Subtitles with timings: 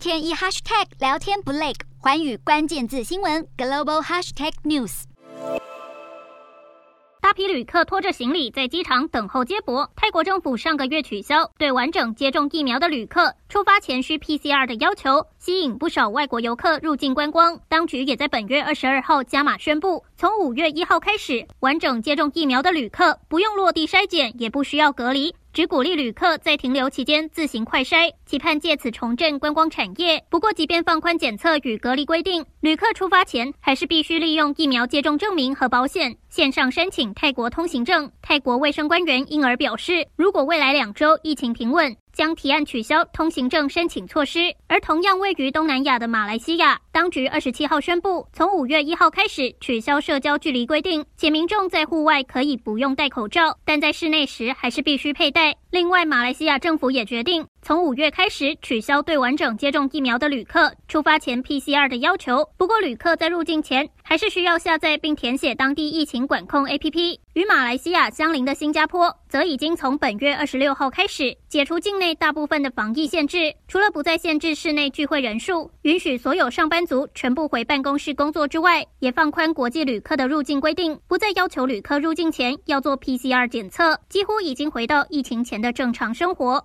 [0.00, 5.02] 天一 hashtag 聊天不累，寰宇关键字新闻 global hashtag news。
[7.20, 9.90] 大批旅客拖着行李在机场等候接驳。
[9.94, 17.60] 泰国政府上个月取消对完整接种疫苗的旅客出发前需 PCR 的要求，吸引不少外国游客入境观光。
[17.68, 25.34] 当局也在本月二十二号加码宣布，从五月一号开始，完整接种疫苗的旅客不用落地筛检，也不需要隔离。
[25.52, 30.24] 只鼓励旅客在停留期间自行快筛，期盼借此重振观光产业。
[30.30, 38.10] 不过，即便放宽检测与隔离规定，旅客出发前还是必须利用疫苗接种证明和保险线上申请泰国通行证。
[38.22, 44.54] 泰国卫生官员因而表示，如果未来两周疫情平稳，将提案取消通行证申请措施。
[44.66, 55.56] 而同样位于东南亚的马来西亚，当局二十七号宣布，从五月一号开始取消社交距离规定，且民众在户外可以不用戴口罩，但在室内时还是必须佩戴。
[55.70, 62.48] 另外，马来西亚政府也决定，从五月开始取消对完整接种疫苗的旅客出发前 PCR 的要求。
[62.56, 67.18] 不过，旅客在入境前还是需要下载并填写当地疫情管控 APP。
[67.34, 86.58] 与马来西亚相邻的新加坡，则已经从本月二十六号开始解除境内大部分的防疫限制，除了不再限制室内聚会人数，允许所有上班族全部回办公室工作之外，也放宽国际旅客的入境规定，不再要求旅客入境前要做 PCR 检测，几乎已经回到疫情前的正常生活。